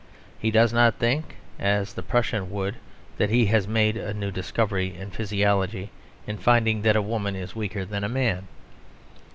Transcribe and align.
He 0.39 0.49
does 0.49 0.73
not 0.73 0.95
think, 0.95 1.35
as 1.59 1.93
the 1.93 2.01
Prussian 2.01 2.49
would, 2.49 2.77
that 3.17 3.29
he 3.29 3.45
has 3.45 3.67
made 3.67 3.95
a 3.95 4.15
new 4.15 4.31
discovery 4.31 4.95
in 4.97 5.11
physiology 5.11 5.91
in 6.25 6.37
finding 6.39 6.81
that 6.81 6.95
a 6.95 7.03
woman 7.03 7.35
is 7.35 7.55
weaker 7.55 7.85
than 7.85 8.03
a 8.03 8.09
man. 8.09 8.47